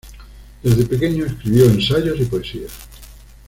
Desde 0.63 0.87
pequeño 0.87 1.25
escribió 1.27 1.65
ensayos 1.65 2.19
y 2.19 2.25
poesías. 2.25 2.71